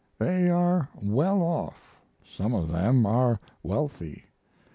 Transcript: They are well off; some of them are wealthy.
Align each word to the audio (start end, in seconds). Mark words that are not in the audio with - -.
They 0.17 0.49
are 0.49 0.89
well 0.99 1.43
off; 1.43 2.01
some 2.25 2.55
of 2.55 2.69
them 2.71 3.05
are 3.05 3.39
wealthy. 3.61 4.25